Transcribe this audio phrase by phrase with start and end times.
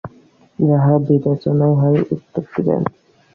[0.59, 2.81] যাহা বিবেচনায় হয়, উত্তর দিবেন।